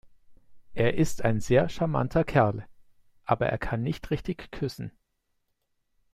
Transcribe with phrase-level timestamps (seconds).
[0.73, 2.65] Er ist ein sehr charmanter Kerl,
[3.23, 4.91] aber er kann nicht richtig küssen.